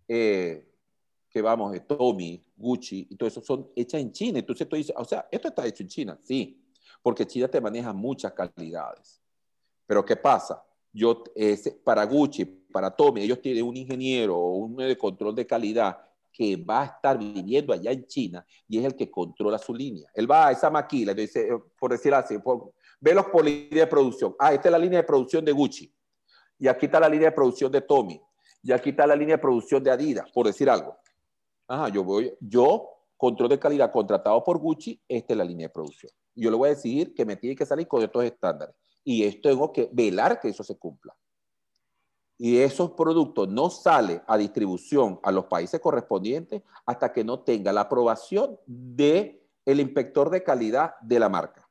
[0.08, 0.72] eh,
[1.36, 4.40] que vamos, Tommy, Gucci y todo eso, son hechas en China.
[4.40, 6.64] Entonces tú dices, o sea, esto está hecho en China, sí,
[7.04, 9.22] porque China te maneja muchas calidades.
[9.86, 10.64] Pero ¿qué pasa?
[10.94, 11.26] Yo,
[11.84, 15.98] para Gucci, para Tommy, ellos tienen un ingeniero o un de control de calidad
[16.32, 20.10] que va a estar viviendo allá en China y es el que controla su línea.
[20.14, 22.38] Él va a esa maquila, dice, eh, por decir así,
[23.02, 24.38] ve los poli de producción.
[24.40, 25.94] Ah, esta es la línea de producción de Gucci
[26.58, 28.22] y aquí está la línea de producción de Tommy,
[28.66, 30.98] y aquí está la línea de producción de Adidas, por decir algo.
[31.68, 35.74] Ajá, yo voy, yo, control de calidad contratado por Gucci, esta es la línea de
[35.74, 36.12] producción.
[36.36, 38.76] Yo le voy a decir que me tiene que salir con estos estándares.
[39.04, 41.16] Y esto tengo que velar que eso se cumpla.
[42.38, 47.72] Y esos productos no salen a distribución a los países correspondientes hasta que no tenga
[47.72, 51.68] la aprobación el inspector de calidad de la marca.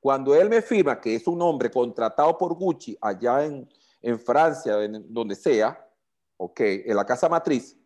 [0.00, 3.68] Cuando él me firma que es un hombre contratado por Gucci allá en,
[4.18, 5.86] Francia, en donde sea,
[6.38, 7.78] ok, en la casa matriz,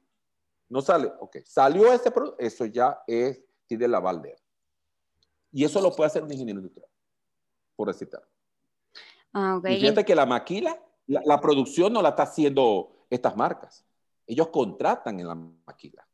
[0.69, 4.37] no sale, ok, salió ese producto, eso ya es, tiene la valde.
[5.53, 6.89] Y eso lo puede hacer un ingeniero industrial,
[7.77, 8.23] por recitar.
[9.33, 13.85] Ah, Y fíjate que la maquila, la, la, producción no la está haciendo estas marcas.
[14.27, 16.07] Ellos contratan en la maquila.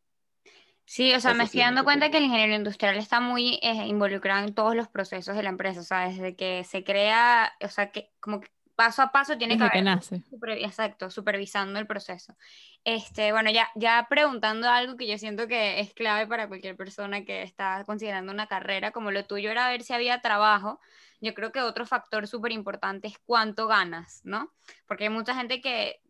[0.90, 4.44] Sí, o sea, me estoy dando cuenta que el ingeniero industrial está muy eh, involucrado
[4.44, 7.92] en todos los procesos de la empresa, o sea, desde que se crea, o sea,
[7.92, 8.48] que como que
[8.80, 10.22] paso a paso tiene que, que nace.
[10.56, 12.34] exacto, supervisando el proceso.
[12.82, 17.22] Este, bueno, ya, ya preguntando algo que yo siento que es clave para cualquier persona
[17.26, 20.80] que está considerando una carrera como lo tuyo, era ver si había trabajo
[21.20, 24.52] yo creo que otro factor súper importante es cuánto ganas, ¿no?
[24.86, 26.00] Porque hay mucha gente que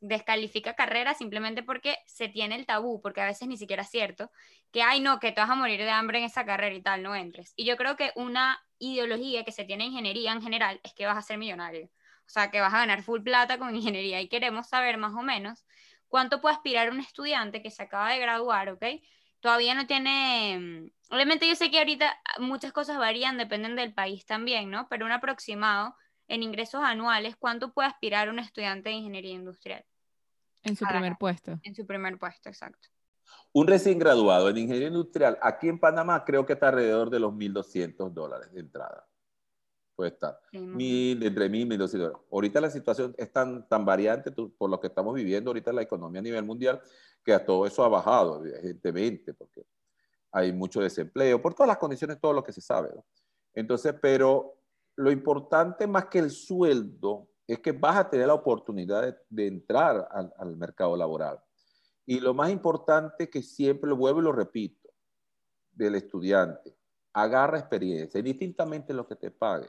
[0.00, 4.30] descalifica carreras simplemente porque se tiene el tabú, porque a veces ni siquiera es cierto,
[4.70, 7.02] que, ay, no, que te vas a morir de hambre en esa carrera y tal,
[7.02, 7.52] no entres.
[7.56, 11.06] Y yo creo que una ideología que se tiene en ingeniería en general es que
[11.06, 11.90] vas a ser millonario.
[12.26, 15.22] O sea, que vas a ganar full plata con ingeniería y queremos saber más o
[15.22, 15.64] menos
[16.08, 18.84] cuánto puede aspirar un estudiante que se acaba de graduar, ¿ok?
[19.44, 24.24] todavía no tiene, mm, obviamente yo sé que ahorita muchas cosas varían, dependen del país
[24.24, 24.88] también, ¿no?
[24.88, 25.94] Pero un aproximado
[26.28, 29.84] en ingresos anuales, ¿cuánto puede aspirar un estudiante de ingeniería industrial?
[30.62, 31.60] En su primer puesto.
[31.62, 32.88] En su primer puesto, exacto.
[33.52, 37.34] Un recién graduado en ingeniería industrial aquí en Panamá creo que está alrededor de los
[37.34, 39.06] 1.200 dólares de entrada.
[39.94, 40.38] Puede estar.
[40.52, 42.18] mil, entre 1.000 y 1.200 dólares.
[42.32, 46.20] Ahorita la situación es tan, tan variante por lo que estamos viviendo ahorita la economía
[46.20, 46.80] a nivel mundial
[47.24, 49.64] que a todo eso ha bajado, evidentemente, porque
[50.32, 52.90] hay mucho desempleo, por todas las condiciones, todo lo que se sabe.
[53.54, 54.60] Entonces, pero
[54.96, 60.08] lo importante más que el sueldo es que vas a tener la oportunidad de, entrar
[60.10, 61.40] al, mercado laboral.
[62.06, 64.90] Y lo más importante que siempre lo vuelvo y lo repito,
[65.72, 66.76] del estudiante,
[67.12, 69.68] agarra experiencia, indistintamente lo que te pague,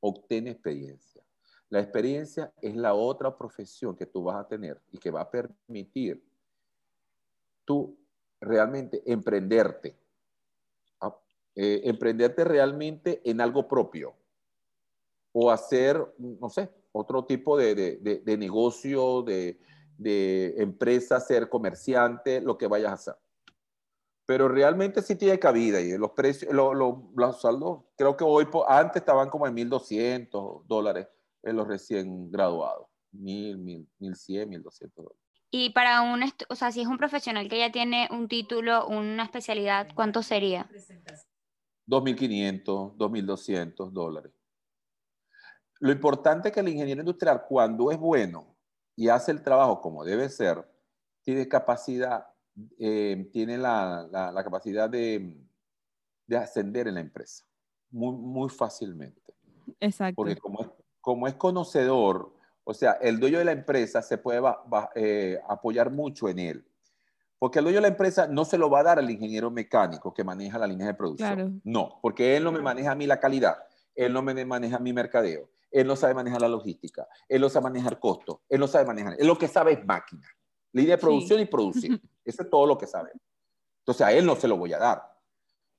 [0.00, 1.22] obtiene experiencia.
[1.68, 5.30] La experiencia es la otra profesión que tú vas a tener y que va a
[5.30, 6.22] permitir
[7.64, 7.96] tú
[8.40, 9.96] realmente emprenderte,
[11.00, 11.16] ¿ah?
[11.54, 14.14] eh, emprenderte realmente en algo propio
[15.32, 18.00] o hacer, no sé, otro tipo de,
[18.38, 19.58] negocio, de,
[20.56, 23.14] empresa, ser comerciante, lo que vayas a hacer.
[24.30, 29.28] Pero realmente sí tiene cabida y los precios, los saldos, creo que hoy, antes estaban
[29.28, 31.08] como en 1.200 dólares
[31.42, 35.18] en los recién graduados, 1.000, 1.100, 1.200 dólares.
[35.50, 39.24] Y para un, o sea, si es un profesional que ya tiene un título, una
[39.24, 40.70] especialidad, ¿cuánto sería?
[41.88, 44.32] 2.500, 2.200 dólares.
[45.80, 48.56] Lo importante es que el ingeniero industrial, cuando es bueno
[48.94, 50.70] y hace el trabajo como debe ser,
[51.24, 52.28] tiene capacidad,
[52.78, 55.36] eh, tiene la, la, capacidad de,
[56.26, 57.44] de, ascender en la empresa
[57.90, 59.34] muy, muy fácilmente.
[59.80, 60.16] Exacto.
[60.16, 60.68] Porque como es,
[61.00, 62.34] como es conocedor,
[62.64, 64.40] o sea, el dueño de la empresa se puede
[64.94, 66.66] eh, apoyar mucho en él.
[67.38, 70.12] Porque el dueño de la empresa no se lo va a dar al ingeniero mecánico
[70.12, 71.62] que maneja la línea de producción.
[71.64, 73.56] No, porque él no me maneja a mí la calidad,
[73.94, 77.64] él no me maneja mi mercadeo, él no sabe manejar la logística, él no sabe
[77.64, 80.28] manejar costos, él no sabe manejar, él lo que sabe es máquina,
[80.72, 82.00] línea de producción y producir.
[82.24, 83.10] Eso es todo lo que sabe.
[83.80, 85.10] Entonces a él no se lo voy a dar.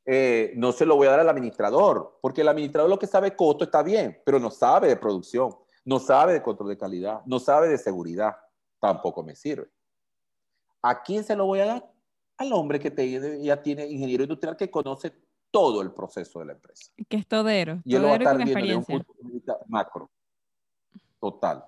[0.05, 3.35] Eh, no se lo voy a dar al administrador, porque el administrador lo que sabe
[3.35, 7.39] costo está bien, pero no sabe de producción, no sabe de control de calidad, no
[7.39, 8.35] sabe de seguridad,
[8.79, 9.69] tampoco me sirve.
[10.81, 11.91] ¿A quién se lo voy a dar?
[12.37, 15.13] Al hombre que te, ya tiene ingeniero industrial que conoce
[15.51, 16.91] todo el proceso de la empresa.
[17.07, 17.81] Que es todero.
[17.85, 20.09] Y él lo va a estar viendo un punto de vista macro.
[21.19, 21.63] Total.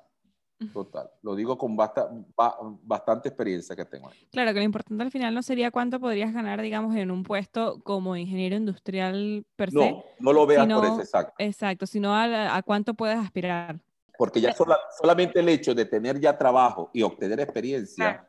[0.71, 1.09] Total.
[1.21, 4.09] Lo digo con bastante experiencia que tengo.
[4.31, 7.81] Claro, que lo importante al final no sería cuánto podrías ganar, digamos, en un puesto
[7.83, 9.75] como ingeniero industrial per se.
[9.75, 11.33] No, no lo veas por eso, exacto.
[11.37, 13.79] Exacto, sino a, cuánto puedes aspirar.
[14.17, 14.55] Porque ya
[14.99, 18.27] solamente el hecho de tener ya trabajo y obtener experiencia,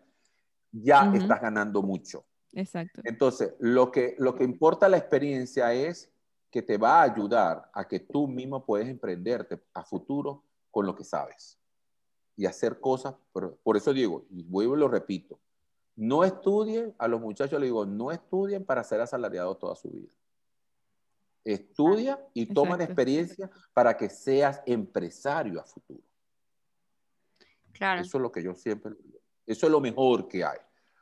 [0.72, 2.24] ya estás ganando mucho.
[2.52, 3.02] Exacto.
[3.04, 6.10] Entonces, lo que, lo que importa la experiencia es
[6.50, 10.94] que te va a ayudar a que tú mismo puedes emprenderte a futuro con lo
[10.94, 11.58] que sabes
[12.36, 13.14] y hacer cosas.
[13.32, 15.38] Por, por eso digo, y vuelvo y lo repito,
[15.96, 20.12] no estudien, a los muchachos les digo, no estudien para ser asalariados toda su vida.
[21.44, 26.02] Estudia y toman experiencia para que seas empresario a futuro.
[27.72, 28.00] Claro.
[28.00, 29.18] Eso es lo que yo siempre digo.
[29.46, 30.58] Eso es lo mejor que hay.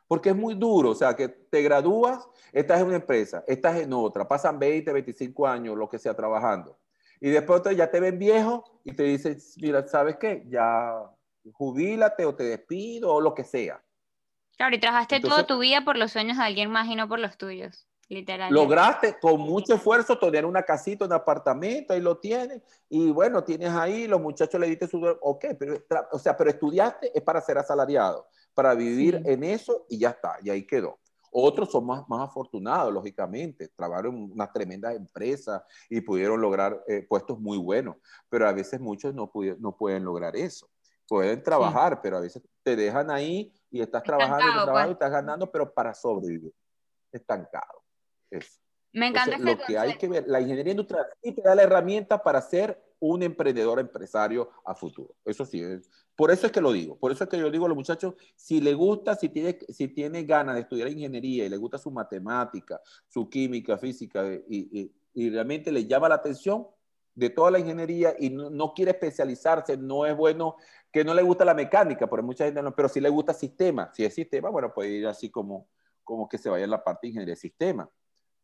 [0.09, 3.93] Porque es muy duro, o sea, que te gradúas, estás en una empresa, estás en
[3.93, 6.77] otra, pasan 20, 25 años, lo que sea, trabajando.
[7.21, 10.45] Y después ya te ven viejo y te dicen, mira, ¿sabes qué?
[10.49, 11.09] Ya
[11.51, 13.83] jubílate o te despido o lo que sea.
[14.57, 17.19] Claro, y trabajaste toda tu vida por los sueños de alguien más y no por
[17.19, 18.55] los tuyos, literalmente.
[18.55, 23.71] Lograste con mucho esfuerzo tener una casita, un apartamento, ahí lo tienes, y bueno, tienes
[23.71, 25.05] ahí, los muchachos le diste su...
[25.23, 29.99] Ok, pero, o sea, pero estudiaste es para ser asalariado, para vivir en eso y
[29.99, 30.99] ya está, y ahí quedó.
[31.35, 37.07] Otros son más, más afortunados, lógicamente, trabajaron en unas tremendas empresas y pudieron lograr eh,
[37.09, 37.97] puestos muy buenos,
[38.29, 40.69] pero a veces muchos no, no pueden lograr eso
[41.13, 44.93] pueden trabajar, pero a veces te dejan ahí y estás trabajando y, trabajando, y pues.
[44.93, 46.55] estás ganando, pero para sobrevivir.
[47.13, 47.83] Estancado.
[48.31, 48.59] Eso.
[48.95, 52.23] Me encanta Lo que hay que ver, la ingeniería industrial sí te da la herramienta
[52.23, 55.15] para ser un emprendedor empresario a futuro.
[55.23, 56.97] Eso sí, es, por eso es que lo digo.
[56.99, 59.89] Por eso es que yo digo a los muchachos, si le gusta, si tiene, si
[59.89, 64.93] tiene ganas de estudiar ingeniería y le gusta su matemática, su química, física y, y,
[65.13, 66.67] y realmente le llama la atención,
[67.15, 70.57] de toda la ingeniería y no, quiere especializarse, no es bueno,
[70.91, 73.91] que no le gusta la mecánica, porque mucha gente no, pero si le gusta sistema,
[73.93, 75.69] si es sistema, bueno, puede ir así como,
[76.03, 77.89] como que se vaya en la parte de ingeniería de sistema.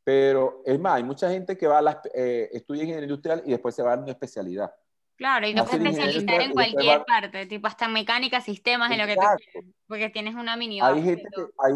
[0.05, 3.51] Pero es más, hay mucha gente que va a la, eh, estudia ingeniería industrial y
[3.51, 4.73] después se va a una especialidad.
[5.17, 9.17] Claro, y no puedes especializar en cualquier parte, tipo hasta mecánica, sistemas, en lo que
[9.17, 10.81] tú porque tienes una mini.
[10.81, 11.75] Hay gente que, hay,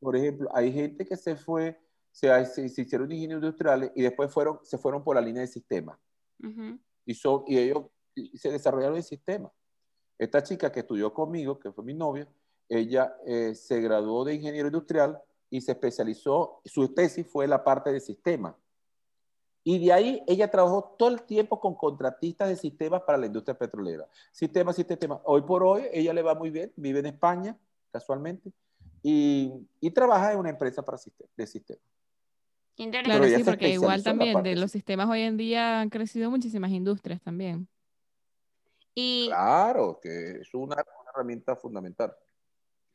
[0.00, 1.78] por ejemplo, hay gente que se fue,
[2.10, 5.48] se, se, se hicieron ingenieros industriales y después fueron, se fueron por la línea de
[5.48, 5.98] sistemas
[7.04, 7.84] y, son, y ellos
[8.34, 9.50] se desarrollaron el sistema.
[10.18, 12.28] Esta chica que estudió conmigo, que fue mi novia,
[12.68, 17.92] ella eh, se graduó de ingeniero industrial y se especializó, su tesis fue la parte
[17.92, 18.56] de sistema.
[19.64, 23.58] Y de ahí ella trabajó todo el tiempo con contratistas de sistemas para la industria
[23.58, 24.08] petrolera.
[24.32, 25.20] Sistema, sistema.
[25.24, 27.58] Hoy por hoy ella le va muy bien, vive en España,
[27.90, 28.52] casualmente,
[29.02, 30.98] y, y trabaja en una empresa para
[31.36, 31.82] de sistemas.
[32.88, 37.20] Claro, sí, porque igual también de los sistemas hoy en día han crecido muchísimas industrias
[37.20, 37.68] también.
[38.94, 39.26] Y...
[39.28, 40.76] Claro, que es una,
[41.12, 42.14] herramienta fundamental.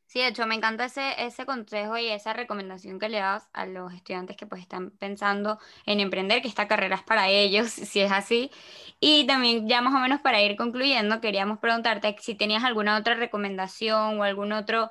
[0.08, 3.66] Sí, de hecho, me encanta ese, ese consejo y esa recomendación que le das a
[3.66, 8.02] los estudiantes que pues están pensando en emprender, que esta carrera es para ellos, si
[8.02, 8.52] es así.
[9.00, 13.16] Y también ya más o menos para ir concluyendo, queríamos preguntarte si tenías alguna otra
[13.16, 14.90] recomendación o algún otro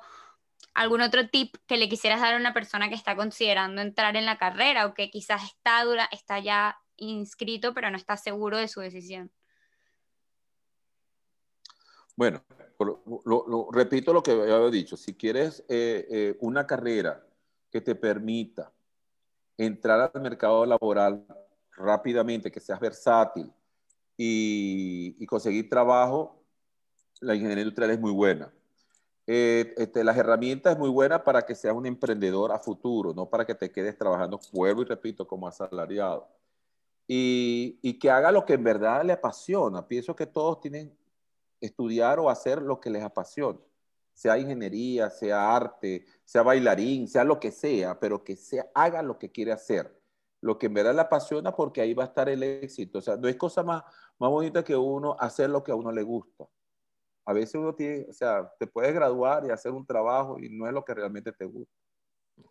[0.75, 4.25] algún otro tip que le quisieras dar a una persona que está considerando entrar en
[4.25, 8.67] la carrera o que quizás está, dura, está ya inscrito pero no está seguro de
[8.67, 9.31] su decisión.
[12.17, 12.43] Bueno,
[13.25, 17.25] lo, repito lo que había dicho, si quieres eh, eh, una carrera
[17.71, 18.71] que te permita
[19.57, 21.25] entrar al mercado laboral
[21.77, 23.51] rápidamente, que seas versátil
[24.17, 26.41] y conseguir trabajo,
[27.19, 28.54] la ingeniería industrial es muy buena
[29.27, 33.29] eh, este, las herramientas es muy buena para que seas un emprendedor a futuro, no
[33.29, 36.27] para que te quedes trabajando, vuelvo y repito, como asalariado.
[37.07, 39.87] Y, y que haga lo que en verdad le apasiona.
[39.87, 40.95] Pienso que todos tienen
[41.61, 43.59] estudiar o hacer lo que les apasiona,
[44.13, 49.17] sea ingeniería, sea arte, sea bailarín, sea lo que sea, pero que se haga lo
[49.17, 49.99] que quiere hacer,
[50.41, 52.99] lo que en verdad le apasiona porque ahí va a estar el éxito.
[52.99, 53.83] O sea, no es cosa más,
[54.19, 56.47] más bonita que uno hacer lo que a uno le gusta.
[57.25, 60.67] A veces uno tiene, o sea, te puedes graduar y hacer un trabajo y no
[60.67, 61.73] es lo que realmente te gusta.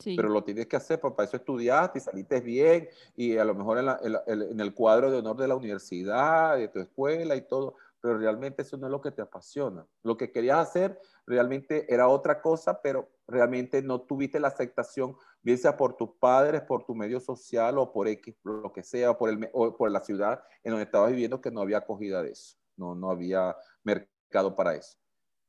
[0.05, 3.79] Pero lo tienes que hacer, para eso estudiaste y saliste bien y a lo mejor
[3.79, 8.19] en, en, el cuadro de honor de la universidad, de tu escuela y todo, pero
[8.19, 9.87] realmente eso no es lo que te apasiona.
[10.03, 15.59] Lo que querías hacer realmente era otra cosa, pero realmente no tuviste la aceptación, bien
[15.59, 19.31] sea por tus padres, por tu medio social o por X, lo que sea, por,
[19.31, 22.57] el, o por la ciudad en donde estabas viviendo que no había acogida de eso,
[22.77, 24.14] no, no había mercado
[24.57, 24.97] para eso.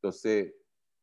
[0.01, 0.53] Entonces,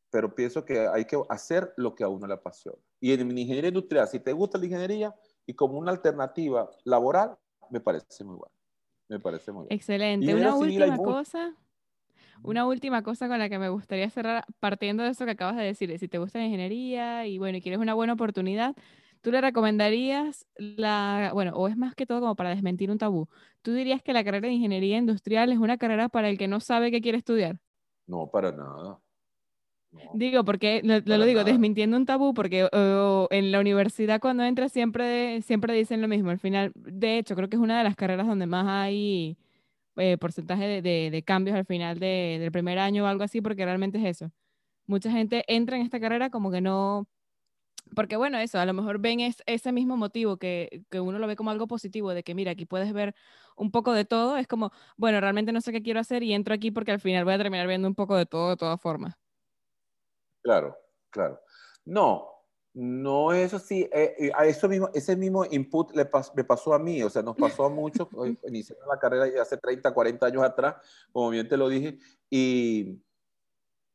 [0.09, 2.77] pero pienso que hay que hacer lo que a uno le apasiona.
[2.99, 5.15] Y en ingeniería industrial, si te gusta la ingeniería
[5.45, 7.37] y como una alternativa laboral,
[7.69, 8.53] me parece muy bueno.
[9.09, 9.75] Me parece muy bien.
[9.77, 10.33] Excelente.
[10.33, 11.55] Una última cosa.
[12.43, 15.63] Una última cosa con la que me gustaría cerrar, partiendo de eso que acabas de
[15.63, 18.75] decir, si te gusta la ingeniería y bueno, y quieres una buena oportunidad,
[19.21, 23.29] ¿tú le recomendarías la, bueno, o es más que todo como para desmentir un tabú,
[23.61, 26.59] ¿tú dirías que la carrera de ingeniería industrial es una carrera para el que no
[26.59, 27.59] sabe qué quiere estudiar?
[28.07, 28.99] No, para nada.
[30.13, 35.73] Digo, porque lo, digo, desmintiendo un tabú, porque en la universidad cuando entras siempre, siempre
[35.73, 36.31] dicen lo mismo.
[36.31, 39.37] Al final, de hecho, creo que es una de las carreras donde más hay
[39.97, 44.05] eh, porcentaje de, cambios al final del primer año o algo así, porque realmente es
[44.05, 44.31] eso.
[44.87, 47.07] Mucha gente entra en esta carrera como que no,
[47.95, 51.35] porque bueno, eso, a lo mejor ven ese mismo motivo que, que, uno lo ve
[51.35, 53.15] como algo positivo, de que mira, aquí puedes ver
[53.55, 56.53] un poco de todo, es como, bueno, realmente no sé qué quiero hacer y entro
[56.53, 59.15] aquí porque al final voy a terminar viendo un poco de todo de todas formas.
[60.41, 60.77] Claro,
[61.09, 61.39] claro.
[61.85, 62.33] No,
[62.73, 63.87] no es así.
[63.93, 67.35] Eh, a eso mismo, ese mismo input le me pasó a mí, o sea, nos
[67.35, 68.07] pasó a muchos.
[68.47, 70.75] Iniciamos la carrera hace 30, 40 años atrás,
[71.11, 72.99] como bien te lo dije, y,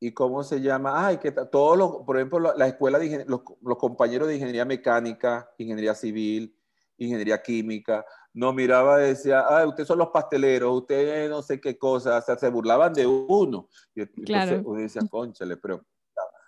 [0.01, 1.07] y cómo se llama.
[1.07, 5.51] Ay, que todos los, por ejemplo, la, escuela de los, los, compañeros de ingeniería mecánica,
[5.59, 6.57] ingeniería civil,
[6.97, 11.79] ingeniería química, no miraba y decía, ay, ustedes son los pasteleros, ustedes no sé qué
[11.79, 13.69] cosas, o sea, se burlaban de uno.
[13.95, 14.53] Y claro.
[14.53, 15.85] entonces uno decía, conchale, pero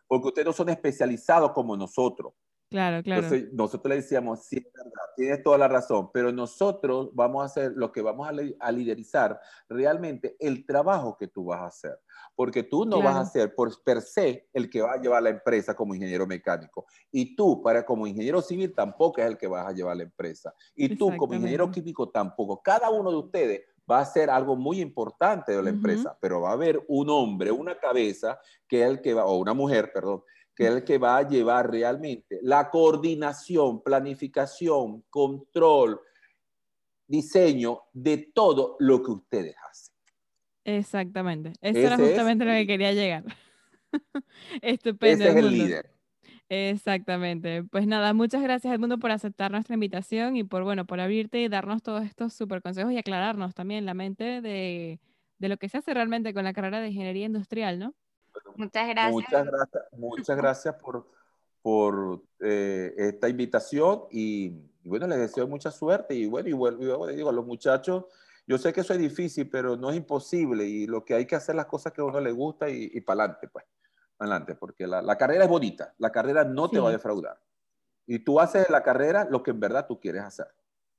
[0.07, 2.33] porque ustedes no son especializados como nosotros.
[2.71, 3.25] Claro, claro.
[3.25, 7.47] Entonces, nosotros le decíamos, sí, es verdad, tienes toda la razón, pero nosotros vamos a
[7.47, 11.99] hacer lo que vamos a, liderizar realmente el trabajo que tú vas a hacer.
[12.37, 15.31] Porque tú no vas a ser por per se el que va a llevar la
[15.31, 16.87] empresa como ingeniero mecánico.
[17.11, 20.55] Y tú, para como ingeniero civil, tampoco es el que vas a llevar la empresa.
[20.77, 22.63] Y tú, como ingeniero químico, tampoco.
[22.63, 26.51] Cada uno de ustedes va a ser algo muy importante de la empresa, pero va
[26.51, 30.23] a haber un hombre, una cabeza, que es el que va, o una mujer, perdón,
[30.61, 35.99] que es el que va a llevar realmente la coordinación, planificación, control,
[37.07, 39.95] diseño de todo lo que ustedes hacen.
[40.65, 41.55] Exactamente.
[41.63, 43.25] Eso era justamente lo que quería llegar.
[44.61, 45.25] Estupendo.
[45.25, 45.91] Ese es el líder.
[46.51, 47.65] Exactamente.
[47.65, 51.49] Pues nada, muchas gracias Edmundo por aceptar nuestra invitación y por, bueno, por abrirte y
[51.49, 55.01] darnos todos estos super consejos y aclararnos también la mente de,
[55.39, 57.95] lo que se hace realmente con la carrera de ingeniería industrial, ¿no?
[58.57, 59.13] Muchas gracias.
[59.13, 61.07] Muchas gracias, muchas gracias por,
[61.63, 64.51] por eh, esta invitación y,
[64.85, 68.05] bueno, les deseo mucha suerte y bueno, y, vuelvo, digo a los muchachos,
[68.47, 71.37] yo sé que eso es difícil, pero no es imposible y lo que hay que
[71.37, 73.65] hacer las cosas que a uno le gusta y, y para adelante, pues
[74.21, 77.41] adelante, porque la, carrera es bonita, la carrera no te va a defraudar.
[78.07, 80.49] Y tú haces la carrera lo que en verdad tú quieres hacer.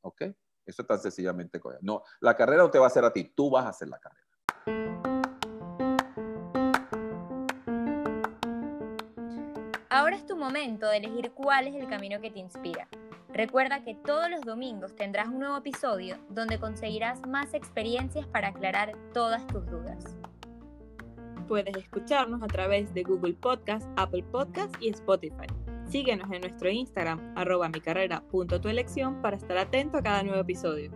[0.02, 0.22] ¿Ok?
[0.66, 1.62] Eso es tan sencillamente.
[1.82, 4.00] No, la carrera no te va a hacer a ti, tú vas a hacer la
[4.00, 5.11] carrera.
[9.94, 12.88] Ahora es tu momento de elegir cuál es el camino que te inspira.
[13.28, 18.94] Recuerda que todos los domingos tendrás un nuevo episodio donde conseguirás más experiencias para aclarar
[19.14, 20.18] todas tus dudas.
[21.46, 25.48] Puedes escucharnos a través de Google Podcast, Apple Podcast y Spotify.
[25.90, 30.24] Síguenos en nuestro Instagram, arroba mi carrera punto tu elección, para estar atento a cada
[30.24, 30.90] nuevo episodio.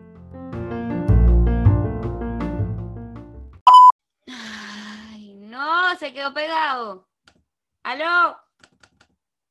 [4.29, 7.09] Ay, no, se quedó pegado.
[7.83, 8.44] ¡Aló!